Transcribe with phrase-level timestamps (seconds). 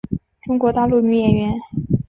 [0.47, 1.53] 中国大陆女演员。